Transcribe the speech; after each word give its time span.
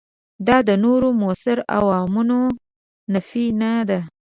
دا 0.47 0.57
د 0.67 0.71
نورو 0.83 1.07
موثرو 1.21 1.67
عواملونو 1.75 2.39
نفي 3.13 3.45
نه 3.61 3.71
ده. 3.89 3.99